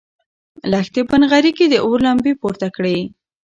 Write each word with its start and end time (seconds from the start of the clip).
لښتې 0.71 1.01
په 1.09 1.15
نغري 1.21 1.51
کې 1.57 1.65
د 1.69 1.75
اور 1.85 1.99
لمبې 2.07 2.33
پورته 2.41 2.67
کړې. 2.75 2.97